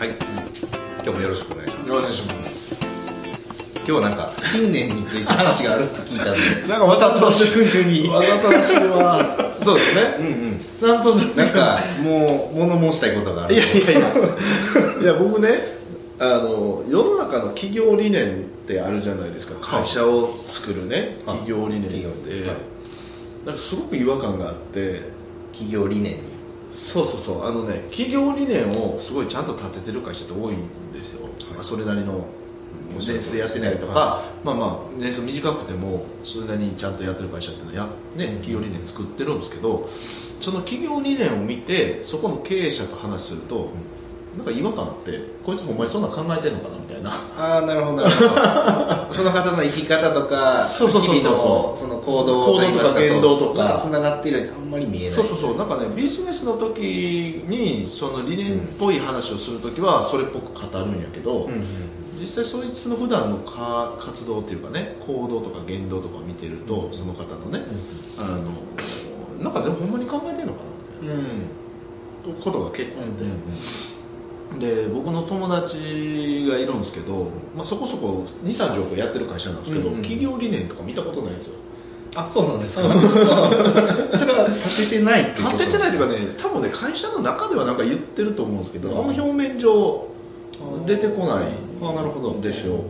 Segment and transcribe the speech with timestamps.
[0.00, 0.16] はい。
[1.02, 1.92] 今日もよろしくお願いします。
[1.92, 2.80] お願いします。
[3.76, 6.66] 今日はなんか、新年について話があるって聞いたんで。
[6.66, 8.08] なんかわざとらしくに。
[8.08, 9.54] わざとらしいわ。
[9.62, 10.16] そうですね。
[10.18, 10.60] うんうん。
[10.78, 13.56] ちゃんと、なんか、もう、物申したいことがある。
[13.56, 14.00] いやいやいや。
[15.02, 15.76] いや、僕ね、
[16.18, 19.56] あの、世の中の企業理念ってあるじゃないですか。
[19.60, 22.48] 会社を作るね、はい企業理念って。
[22.48, 22.56] はい
[23.44, 25.02] なんかすごく違和感があって、
[25.52, 26.39] 企業理念に。
[26.72, 31.28] そうそうそう、あのね、企業理念をすごいちゃんと立ててる会社って多いんですよ。
[31.54, 32.26] まあそれなりの
[32.98, 39.88] 年数でやってたりとか、はまあまあ年数短くてもそれなりにちゃんとやってる会社っていうのはや、ね、企業理念作ってるんですけど
[40.40, 43.70] その企業理念を見てそこの経営者と話すると、
[44.40, 47.10] なんか違和感あってこいつほんまにそんな考えてんのかなみたいな。
[47.36, 49.12] ああ、なるほど、なるほど。
[49.12, 51.76] その方の生き方とか、そうそうそうそう。
[51.76, 53.64] その行動行動とか言動とか。
[53.64, 55.16] なんか繋がっているようにあんまり見えない。
[55.16, 55.56] そうそうそう。
[55.58, 61.64] なんかねビジネスの時にその理念っぽい話をする時はそれっぽく語るんやけど、うんうん。
[62.18, 67.64] 実際そいつの普段のか活動っていうかね行動とか言動とか見てるとその方のね、
[68.18, 70.64] あのなんか全部ほんまに考えてるのかな
[71.02, 71.24] みたいうん。
[71.24, 73.24] なことが結構あって、
[74.58, 75.78] で僕の友達
[76.48, 81.54] がいるんですけど、まあ、そこそこ23億やってる会社なんですけど、うんうん企業理念とか見たことないんですよ。
[82.16, 82.82] あ、そうなんですか？
[82.82, 82.90] そ
[84.26, 88.98] れは立ててないって立ててないというかね多分ね会社の中ではなんか言ってると思うんですけど、うん。
[88.98, 90.08] あんま表面上
[90.86, 92.40] 出てこないあなるほど。
[92.40, 92.82] でしょ。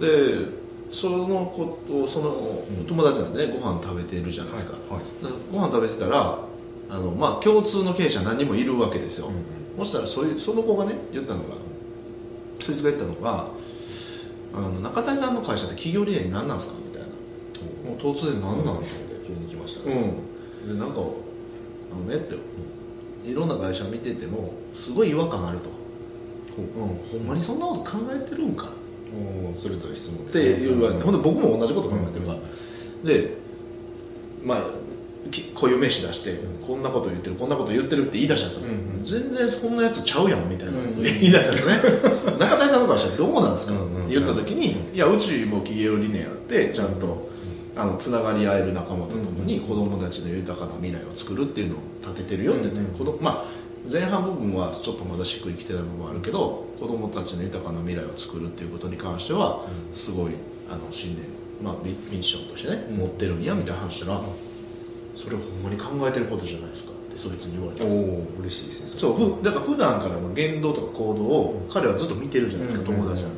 [0.00, 0.46] で
[0.92, 2.36] そのことその
[2.86, 5.02] 友達なんでねご飯食べてるじゃないですか、はい。
[5.24, 6.38] だからご飯食べてたら
[6.88, 9.40] あの、まあ、共通の経営者何人もいるわけですよ、うんうん
[9.78, 11.54] そしたらそいその子がね言ったのが
[12.60, 13.48] そいつが言ったのが
[14.54, 17.08] あの中谷さんの会社って企業理念何なんですかみたいな。
[17.90, 19.84] もう突然何なんですかって急に来ました。
[19.84, 20.12] うね。
[20.64, 22.36] ん、でなんかあのねって、
[23.28, 25.70] いろんな会社見ててもすごい違和感あると、
[26.58, 26.62] う。
[26.62, 26.66] ん、
[27.10, 28.70] ほんまにそんなこと考えてるんか。
[29.14, 30.54] おー鋭い質問っですね。
[30.56, 32.38] ていうわけで、ほんで僕も同じこと考えてるから、
[33.04, 33.36] で
[34.44, 34.75] まあき
[35.54, 39.02] 固有名詞出して、こんなこと言ってるこんなこと言ってるって言い出したんですよ、うんうん。
[39.02, 41.02] 全然そんなやつちゃうやんみたいなことうんうん。
[41.02, 41.82] 言い出したんですね、
[42.38, 44.04] 中谷さんの会社どうなんですか、うんうん。
[44.04, 47.28] って言った時に、いやうちも企業理念あってちゃんと、
[47.76, 52.92] あのつながり合える仲間とともに子供たちの豊かな未来を作るっていうのを立ててるよって言って、うんうん。
[52.92, 60.32] 子供まあ、前半部分はちょっとまだしっくりきてない部分もあるけど子供たちの豊かな未来を作るっていうことに関してはすごい
[60.70, 61.24] あの信念、
[61.62, 62.96] まあ、ミミッションとしてね、うん。
[62.96, 64.20] 持ってるんやみたいな話したら、
[65.16, 66.90] それをほんまに考えてることじゃないですか。
[66.90, 68.40] ってそいつに言われたんです。
[68.40, 69.00] 嬉しいですね。
[69.00, 73.30] そうふだから普段からの言動とか行動を彼はずっと見てるじゃないですか、友達は、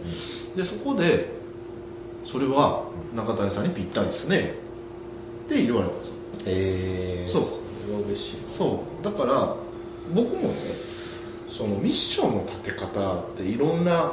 [0.56, 1.30] でそこで
[2.24, 2.84] それは
[3.14, 4.54] 中谷さんにぴったりですね。
[5.46, 6.08] って言われたんです。
[6.08, 6.14] よ
[6.46, 7.42] えー、そう。
[7.42, 7.48] そ
[7.88, 8.34] れは嬉しい。
[8.56, 9.04] そう。
[9.04, 9.56] だから
[10.14, 10.54] 僕もね
[11.48, 14.12] そのミッションの立て方っていろんな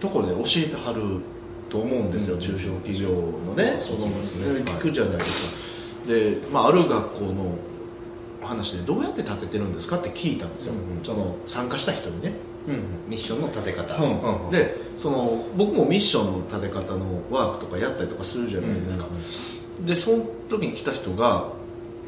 [0.00, 1.20] ところで教えてはる
[1.68, 5.56] と思うんですよ、うん中小企業のねその聞きますね聞くじゃないですか、
[6.06, 7.58] で、まあ、ある学校の
[8.42, 11.04] 話でどうやって立ててるんですかって聞いたんですよ、うんうん。
[11.04, 12.32] その参加した人にね、
[12.68, 13.96] うん、ミッションの立て方。
[13.96, 19.04] うんでその僕もミッションの立て方のワークとかやったりとかするじゃないですか、
[19.84, 21.52] でその時に来た人が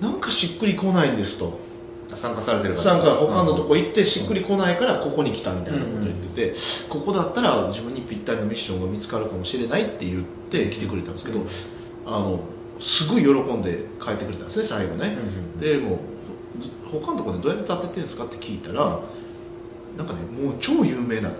[0.00, 1.58] なんかしっくりこないんですと。
[2.16, 6.56] 参加されてる方参加他のとこ行ってしっくりこないからここに来たみたいなこと言ってて、
[6.88, 11.40] ここだったら自分にぴったりのミッションが見つかるかもしれないって言って来てくれたんですけど、
[12.06, 12.40] あの
[12.78, 15.18] すごい喜んで帰ってくれたんですね最後ね、
[15.56, 15.98] うんでもう
[16.62, 19.00] ず他のところでどうやって立ててるんですかって聞いたら
[19.96, 21.30] なんかねもう超有名な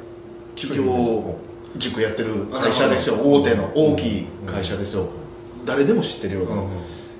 [0.54, 1.36] 企業
[1.76, 3.16] 塾やってる会社ですよ。
[3.16, 5.08] うん大手の大きい会社ですよ。
[5.64, 6.68] 誰でも知ってるような、うん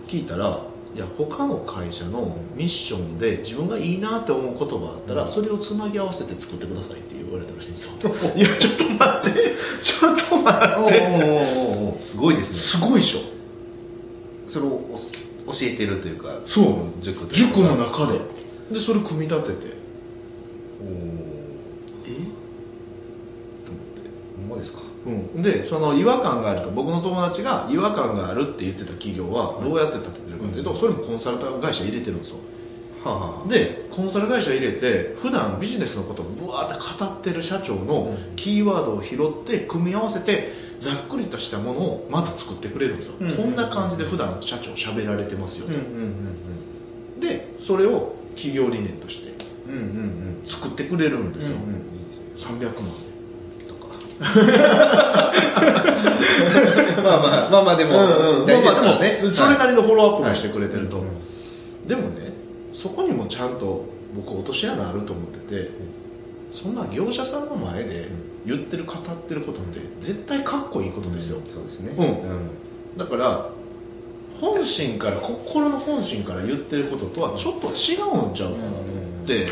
[0.09, 0.63] 聞いたら
[0.95, 7.93] いや他の会社のミッションで自分がいいなって思う言葉あったらそれをつなぎ合わせて作ってくださいって言われたらしいんですよ。
[8.35, 9.55] いやちょっと待って。
[9.83, 12.01] ちょっと待って。
[12.01, 12.57] すごいですね。
[12.59, 13.38] すごいでしょ
[14.49, 14.99] それをお
[15.53, 16.65] 教えてるというかそう。
[16.65, 17.57] の塾というか。
[17.57, 18.19] 塾の中で。
[18.73, 19.77] でそれ組み立てて。
[20.83, 22.13] おー。
[22.13, 22.25] え？
[24.37, 24.81] ほんまですか？
[25.07, 26.71] うん、でその違和感があると。
[26.71, 32.39] 僕の友達が違和感があるって言ってた企業はどうやって立ててるかというと、それもコンサルタント会社入れてるんですよ
[33.05, 38.37] はあ、はあ、でコンサル会社入れて普段ビジネスのことをぶわーって語ってる社長のうん。
[38.37, 49.33] キーワードを拾って組み合わせてざっくりとしたものをまず作ってくれるんですよ、うんこんな感じで普段社長喋られてますよと、うんうんでそれを企業理念として
[49.67, 49.83] うんうんうん。
[49.83, 51.89] うん作ってくれるんですよ、うんうん
[52.39, 52.73] 300万
[53.67, 53.89] とか。
[57.03, 61.89] まあまあまあまあでも大事ですからね、まあそれなりのフォローアップもしてくれてると、はい。
[61.89, 62.33] でもね
[62.73, 63.85] そこにもちゃんと
[64.15, 65.71] 僕落とし穴あると思ってて
[66.51, 68.09] そんな業者さんの前で
[68.47, 68.97] 言ってる語っ
[69.29, 71.93] てることって絶対かっこいいことですよ、そうですね。
[71.97, 72.99] うん。
[72.99, 73.51] だから
[74.41, 78.85] 本心から心の本心から言ってることとはちょっと違うんちゃうかなと思
[79.25, 79.49] って、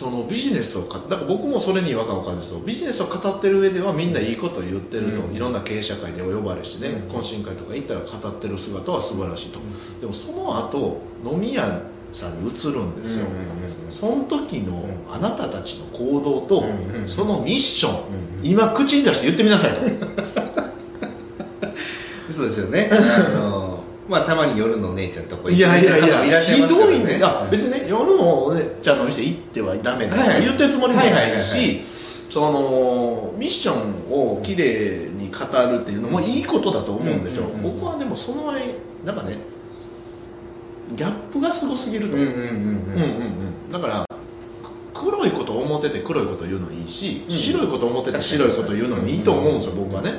[0.00, 2.62] そのビジネスをかだから僕もそれに違和感を感じそう。
[2.64, 5.36] ビジネスを語ってる上ではみんないいことを言ってると、うん。
[5.36, 7.16] いろんな経営者会でお呼ばれしてね、うん。
[7.20, 9.58] 懇親会とか行ったら語ってる姿は素晴らしいと、
[10.00, 11.82] でもその後飲み屋
[12.14, 13.26] さんに移るんですよ、
[13.90, 16.62] その時のあなたたちの行動と、う
[17.02, 18.00] んそのミッション、うん
[18.42, 19.80] 今口に出して言ってみなさいと。
[22.32, 22.88] そうですよね
[24.10, 27.20] まあたまに夜の姉ちゃんとこ行いやいやい方もや、らっしゃいますからひどいね。
[27.22, 31.82] あ、別にね、夜のお姉ちゃんの店行ってはダメだ、はいはい言ってるつもりもないし、
[32.28, 37.44] その、ミッションをきれいに語るっていうのもいいことだと思うんですよ。
[37.44, 37.78] うんうんうん。
[37.78, 38.74] 僕はでもその愛、
[39.04, 39.38] なんかね、
[40.96, 42.16] ギャップがすごすぎると。
[42.16, 42.42] うんうんうんうん。
[42.42, 43.02] うん
[43.68, 44.04] うんだから
[44.92, 47.36] 黒いこと思ってて黒いこと言うのいいし、うん。
[47.36, 50.14] 白いこと思ってて白いこと言うのにいいと思うんですよ、僕はね。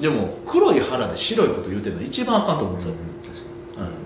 [0.00, 3.11] でも黒い腹で白いこと言うてるの一番あかんと思うんですよ、うん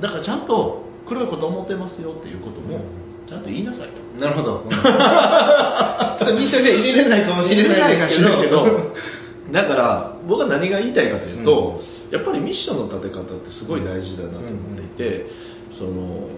[0.01, 2.81] だからちゃんと黒いこと思ってますよっていうことも
[3.27, 4.25] ちゃんと言いなさいと。
[4.25, 8.67] なるほど、 ちょっとミッションで入れれないかもしれないですけど。
[9.53, 15.27] だから僕は何が言いたいかというと、やっぱりミッションの立て方ってすごい大事だなと思っていて、
[15.71, 16.29] その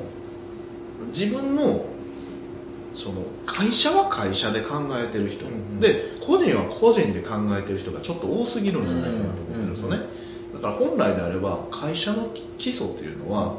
[1.13, 1.87] 自分の
[2.95, 5.81] その会社は会社で考えてる人、うんうん。
[5.81, 10.01] で個人は個人で考えてる人がちょっと多すぎるんじゃないかなと思ってるんですよね、
[10.55, 13.57] だから本来であれば会社の基礎というのは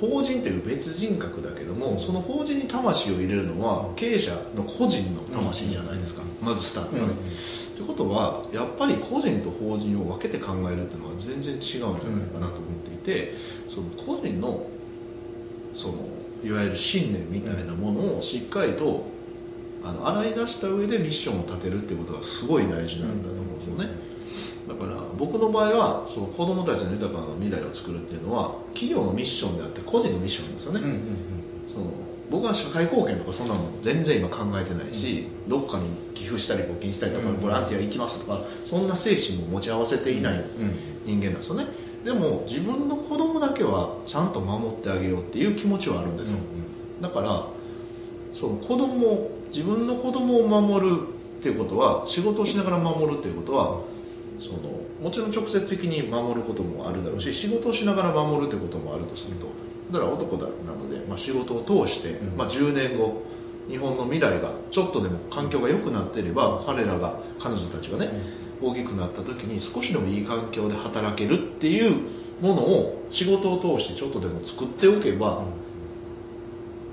[0.00, 7.14] 法人という別人格だけどもその法人に魂を入れるのは経営者の個人の魂じゃないですか、まずスタートがね、
[7.76, 12.00] ということはやっぱり個人と法人を分けて考えるっていうのは全然違うんじゃない
[12.32, 13.34] かなと思っていて、
[13.68, 14.66] その個人の
[15.74, 15.94] その
[16.44, 19.06] いわゆる信念みたいなものをしっかりと
[19.82, 24.13] あの洗い出した上でミッションを立てるっていうことがすごい大事なんだと思うんですよね、
[24.68, 31.00] だから僕の場合はその子供たちの豊かな未来を作るっていうのは企業のミッションであって個人のミッションですよね、うんうん
[31.72, 31.86] その
[32.30, 35.84] 僕は社会貢献とかそんなの全然今考えてないし、どっかに
[36.14, 40.42] 寄付したり募金したりとか、うんボランティア行きますとかそんな精神も持ち合わせていない
[41.04, 41.66] 人間なんですよね。
[42.02, 46.38] でも自分の子供だけはちゃんと守ってあげようっていう気持ちはあるんですよ、
[47.00, 47.46] だから
[48.32, 51.02] その子供自分の子供を守る
[51.38, 53.80] っていうことは仕事をしながら守るっていうことは
[54.44, 54.58] その
[55.02, 59.46] もちろん直接的に守ることもあるだろうし仕事をしながら守るってこともあるとすると
[59.90, 62.36] だから男だなので、まあ、仕事を通して、うん。
[62.36, 63.22] まあ、10年後
[63.68, 68.10] 日本の未来がちょっとでも環境が良くなっていれば彼らが彼女たちがね
[68.60, 72.06] 大きくなった時に少しでもいい環境で働けるっていう
[72.40, 75.44] ものを仕事を通してちょっとでも作っておけば、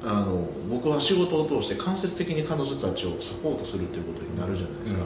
[0.03, 5.01] あの僕は仕事を通して間接的に彼女たちをサポートするということになるじゃないですか、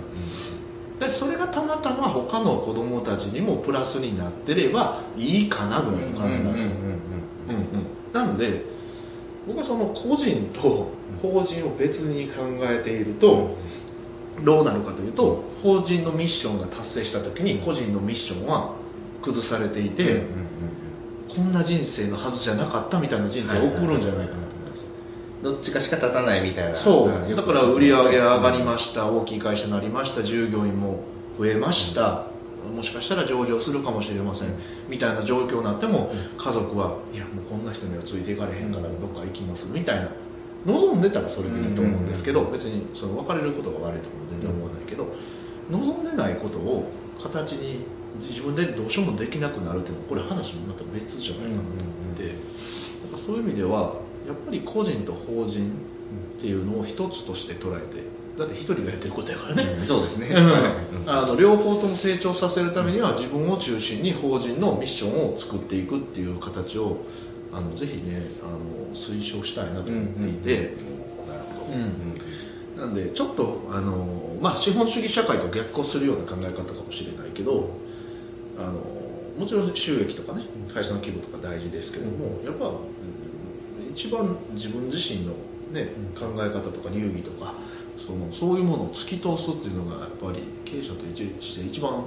[1.00, 6.71] でそれがたまたま他の子供たちにもプラスになってればいいかなぐらいの感じなんですよ、
[7.50, 8.63] うんうんなので
[9.45, 10.89] 僕はその個人と
[11.21, 13.56] 法人を別に考えていると
[14.44, 18.74] どうなるかというと法人のミッションが達成した時に個人のミッションは
[19.21, 20.21] 崩されていて、
[21.30, 24.44] こんな人生のはずじゃなかったみたいな人生を送るんじゃないかな
[25.43, 26.75] どっちかしか立たないみたいな。
[26.75, 31.00] そう、んだから売り上げが上がりました、大きい会社になりました従業員も
[31.38, 32.27] 増えました、
[32.75, 34.50] もしかしたら上場するかもしれません、
[34.89, 39.69] みたいな状況になっても、家族はいやもうこんな人にはついていかれへんからどっか行きます。
[39.71, 40.10] みたいな。
[40.65, 45.07] 望んでたらそれでいいと思うんですけど、別にその別れることが悪いとかも全然思わないけど、
[45.69, 46.89] 望んでないことを
[47.21, 47.86] 形に
[48.19, 51.67] 自分でどうしようもできなくなるっていうのはこれ話もまた別じゃないかなと思
[52.15, 53.93] って、なんかそういう意味では
[54.27, 55.72] やっぱり個人と法人
[56.38, 58.03] っていうのを一つとして捉えて
[58.38, 60.29] だって一人がやってることやからね、そうですね。
[61.08, 66.98] あの両方とも成長させるためには自分を中心に法人のミッションを作っていくっていう形を
[67.53, 70.75] あのぜひねあの推奨したいなと思っていて、
[71.25, 72.15] なるほどうん。
[72.77, 77.70] なんでちょっとあの、まあ、資本主義社会と逆行するような考え方かもしれないけど
[78.60, 78.74] あの
[79.39, 82.74] もちろん収益とかね会社の規模とか大事ですけども、やっぱ、うん
[83.95, 85.31] 一番自分自身の、
[85.71, 85.87] ね、
[86.19, 87.53] 考え方とか流儀とか
[87.97, 91.05] そのそういうものを突き通すっていうのがやっぱり経営者と
[91.41, 92.03] して一番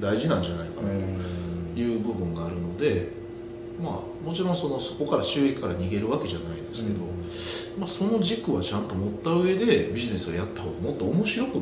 [0.00, 3.10] 大事なんじゃないかなという部分があるので、
[3.78, 7.00] まあ、もちろんそのそこから収益から逃げるわけじゃないですけど、
[7.78, 11.60] まあ、その軸はちゃんと持った上でビジネスをやった方がもっと面白く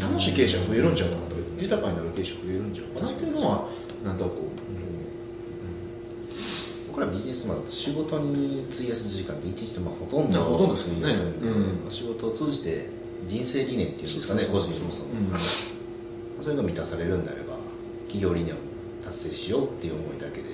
[0.00, 3.68] 楽しい経営者が増えるんちゃうかなと豊かになる経営者が増えるんちゃうかなっていうのは
[4.04, 4.42] なんとなくこ
[7.00, 11.14] 僕らビジネスマン仕事に費やす時間って一日とまあほとんどほとんどですよね。
[11.40, 11.90] うん。
[11.90, 12.88] 仕事を通じて
[13.26, 14.92] 人生理念っていうんですかね個人の。
[14.92, 15.08] その
[16.42, 17.54] それが満たされるんであれば
[18.08, 18.58] 企業理念を
[19.04, 20.44] 達成しようっていう思いだけで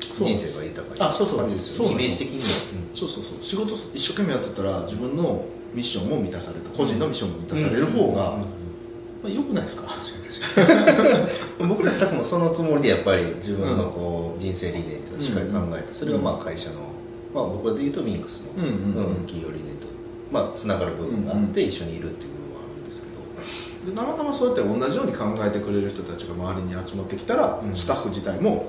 [0.00, 1.38] 人生が豊かにあそうそう。
[1.38, 1.96] 感じですそうよ。
[1.96, 2.48] ねイメージ的には、
[2.94, 3.42] そうそうそう。
[3.42, 8.38] 仕事一生懸命やってたら自分のミッションも満たされる個人のミッションも満たされる方が、
[9.24, 9.88] まあ、よくないですか？
[11.66, 16.76] 僕らスタッフもそのつもりでやっぱり自分のこう人生理念をしっかり考えて、それがまあ会社の、
[17.34, 19.14] まあ、僕らで言うとミンクスの、うんうんうん。
[19.24, 19.86] 企業理念と、
[20.30, 23.08] まあ、つながる部分があって一緒にいるっていう部分はあるんですけ
[23.88, 27.74] ど、でたまたまそうやって同じように考えてくれる人たちが周りに集まってきたら、うん。
[27.74, 28.66] スタッフ自体も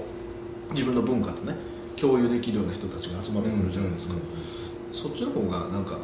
[0.72, 1.58] 自分の文化とね
[2.00, 4.14] 共有できるような人たちが集まってくるじゃないですか、
[4.94, 5.98] そっちの方がなんか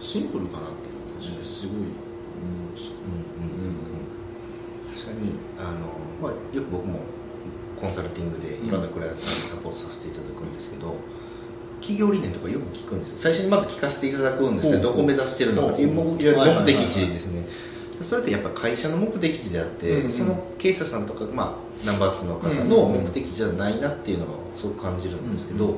[0.00, 1.92] シンプルかなっていう感じですごい、うん
[4.94, 5.78] 確かにあの、
[6.20, 7.00] まあ、よく僕も
[7.80, 10.94] コンサルティングでいろんなクライアントさんにサポートさせていただくんですけど、
[11.80, 13.18] 企業理念とかよく聞くんですよ。
[13.18, 17.44] 最初にまず聞かせていただくんですねどこ目指してるのかっていう目的地ですね。
[18.00, 20.10] それってやっぱ会社の目的地であって、うんうん。
[20.10, 25.76] その経営者さんとか、まあ、ナンバー2の方の目的地じゃないなっていうのがすごく感じるんですけど、うん。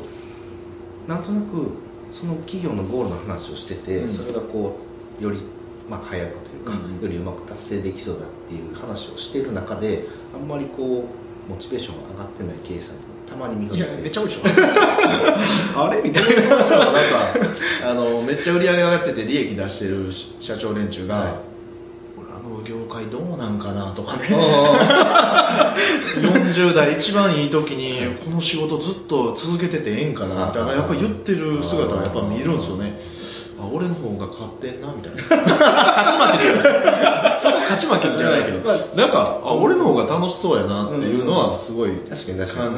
[1.09, 1.71] なんとなく
[2.11, 4.09] その企業のゴールの話をしてて、うん。
[4.09, 4.77] それがこ
[5.21, 5.39] うより、
[5.89, 11.05] まあ、早くというか、うんよりうまく達成できそうだっていう話をしている中であんまりこ
[11.49, 14.41] うモチベーションが上がってない経営者さんってたまに見かいやけてめっちゃ多いでしょ。
[15.85, 16.01] あれ？
[16.03, 16.57] みたいな。
[16.57, 16.71] なんか
[17.85, 20.07] あのめっちゃ売り上げ上がってて利益出してる
[20.41, 21.29] 社長連中が、はい。
[22.19, 24.29] 俺あの業界どうなんかなとかね。
[24.31, 25.75] あ
[26.17, 32.99] 40 代一番いい時にこの仕事ずっと続けててええんかなみたいなやっぱ言ってる姿がやっぱ見えるんですよね
[33.65, 35.23] あ俺の方が勝ってんなみたいな。
[35.23, 37.41] 勝ち負けじゃない。
[37.41, 38.61] その勝ち負けじゃないけど。
[38.61, 42.27] まあなんかあ俺の方が楽しそうやなっていうのはすごい感じ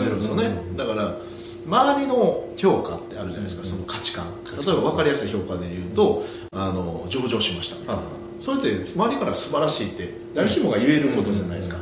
[0.05, 1.17] るんですよね、だから
[1.67, 4.27] 周りの評価ってあるじゃないですか、その価値観。
[4.45, 8.03] 例えば分かりやすい評価で言うと、あの上場しましたみたいな、
[8.41, 11.79] それって周りから素晴らしいって誰しもが言えることじゃないですか、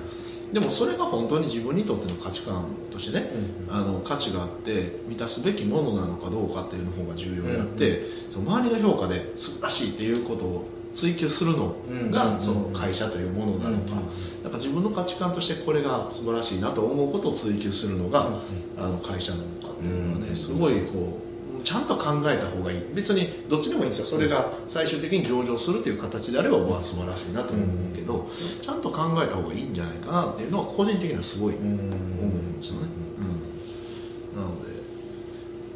[0.55, 3.29] でもそれが本当に自分にとっての価値観としてね、
[3.69, 11.75] あの価値があって満たすべきものなのかどうかっていうの方が重要であって、その周りの評価で素晴らしいっていうことを追求するの
[12.13, 13.97] が、うんその会社というものなのか、
[14.45, 18.41] なんか自分の価値観としてこれが素晴らしいなと思うことを追求するのが、
[18.79, 22.83] あの会社なのかっていうのはね、すごいこうちゃんと考えた方がいい。
[22.95, 24.07] 別にどっちでもいいんですよ。
[24.07, 28.31] それが最終的に上場するという形であればまあ素晴らしいなと思うけど、
[28.61, 32.89] ちゃんと考えた方がいいんじゃないかなっていうのは個人的にはすごい思うんですよね、
[34.35, 34.69] うん、なので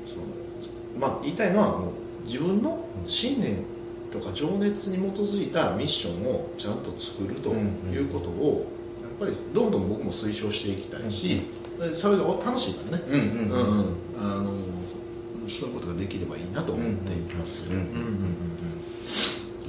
[0.07, 1.91] そうまあ言いたいのはもう
[2.25, 3.65] 自分の信念
[4.13, 8.67] とか情熱に基づいたミッションをちゃんと作るということを
[9.03, 11.43] やっぱりどんどん僕も推奨していきたいし、
[11.79, 13.95] でそれが楽しいからね、うんうんううんんうん。
[14.21, 14.53] あの
[15.51, 17.71] そういうことができればいいなと思っています、い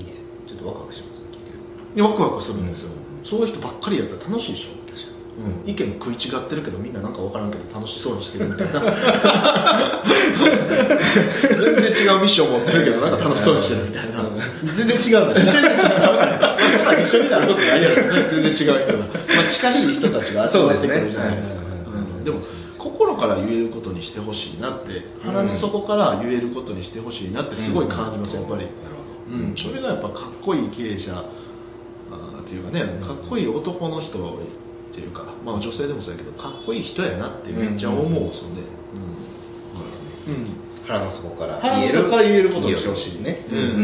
[0.01, 0.21] いです。
[0.23, 1.21] ねちょっとワクワクします。
[1.23, 1.59] 聞いてる。
[1.95, 2.91] うんワクワクするんですよ、
[3.23, 4.79] そういう人ばっかりやったら楽しいでしょ。
[5.39, 10.03] うん、意見食い違ってるけどみんななんか分からんけど楽しそうにしてるみたいな
[11.41, 14.21] 全然違うミッション持ってるけどなんか楽しそうにしてるみたいな。
[14.75, 15.51] 全然違うんです ね。
[15.51, 17.95] 全然違うそんな一緒になることないやろ
[18.29, 19.05] 全然違う人が、ま
[19.47, 21.61] あ、近しい人たちが集まってくるじゃないですか。
[21.61, 22.23] うん。
[22.25, 22.39] でも
[22.79, 28.67] 心から言えることにしてほしいなって腹の底から言えることにしてほしいなってすごい感じますやっぱり、
[29.29, 38.61] うん、それがやっぱかっこいい経営者っていうかねかっこいい男の人っていうか、まあ、女性でもそうやけどかっこいい人やなってめっちゃ思うんですよね、
[40.27, 40.33] うん。
[40.33, 40.49] うん。
[40.85, 41.59] 腹の底から
[42.09, 43.45] から言えることにしてほしいね。
[43.51, 43.57] うん。
[43.57, 43.65] うん。
[43.65, 43.69] うん。
[43.69, 43.83] うん。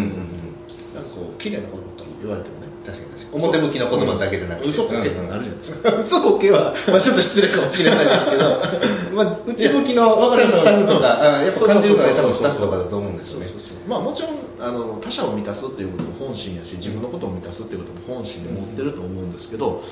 [0.96, 1.84] なんかこう綺麗なこと
[2.22, 3.44] 言われてもね確かに確かに。
[3.44, 4.70] 表向きの言葉だけじゃなくて。
[4.70, 8.44] 嘘こけってなるじゃないですか、嘘こけは、まあ、ちょっと失礼かもしれないですけど、
[9.16, 13.48] まあ、内向きのスタッフとか、うんやっぱ感じるのは多分スタッフとかだと思うんですよね。
[13.88, 19.84] まあもちろんあの他者を満たすっていうことも本心やし自分のことを満たすっていうことも本心で持ってると思うんですけど、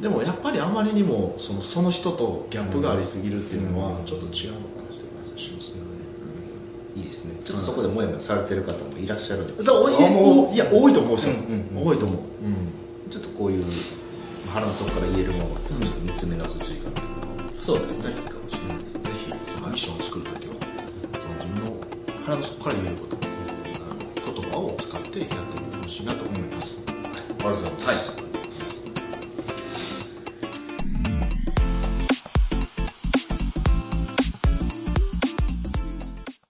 [0.00, 5.90] でもやっぱりあまりにもそのその人とギャップがありすぎるっていうのはちょっと違うのかなっていう感じがしますけどね、
[6.98, 7.34] いいですね。
[7.44, 9.62] ちょっとそこでもやもやされてる方もいらっしゃるんで。
[9.62, 12.18] すそうあもういや多いと思うんですよ、うん多いと思う、
[13.10, 13.64] ちょっとこういう
[14.52, 16.90] 腹の底から言えるものをちょっと見つめ直す時間。
[17.60, 18.10] そうですね。
[18.10, 19.02] いいかもしれないですね。
[19.04, 20.54] ぜひミッションを作るときは
[21.14, 21.76] その自分の
[22.24, 23.16] 腹の底から言えること
[24.42, 28.08] 言葉を使ってやってみてほしいなと思います、ありがとうございます。
[28.10, 28.27] はい。